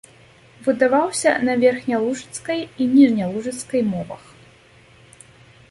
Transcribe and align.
Выдаваўся 0.67 1.31
на 1.49 1.53
верхнялужыцкай 1.63 2.59
і 2.65 2.83
ніжнялужыцкай 2.95 3.81
мовах. 3.93 4.27